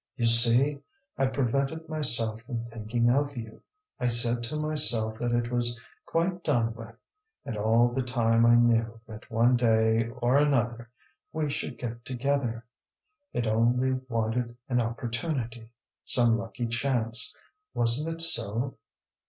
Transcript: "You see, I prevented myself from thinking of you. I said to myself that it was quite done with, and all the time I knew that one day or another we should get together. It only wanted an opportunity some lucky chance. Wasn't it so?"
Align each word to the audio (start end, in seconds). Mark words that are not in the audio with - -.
"You 0.15 0.25
see, 0.25 0.79
I 1.15 1.27
prevented 1.27 1.87
myself 1.87 2.41
from 2.41 2.65
thinking 2.65 3.11
of 3.11 3.37
you. 3.37 3.61
I 3.99 4.07
said 4.07 4.41
to 4.45 4.57
myself 4.57 5.19
that 5.19 5.31
it 5.31 5.51
was 5.51 5.79
quite 6.07 6.43
done 6.43 6.73
with, 6.73 6.95
and 7.45 7.55
all 7.55 7.87
the 7.89 8.01
time 8.01 8.43
I 8.43 8.55
knew 8.55 8.99
that 9.05 9.29
one 9.29 9.57
day 9.57 10.07
or 10.07 10.37
another 10.37 10.89
we 11.31 11.51
should 11.51 11.77
get 11.77 12.03
together. 12.03 12.65
It 13.31 13.45
only 13.45 13.93
wanted 14.09 14.57
an 14.67 14.81
opportunity 14.81 15.69
some 16.03 16.35
lucky 16.35 16.65
chance. 16.65 17.37
Wasn't 17.75 18.11
it 18.11 18.21
so?" 18.21 18.77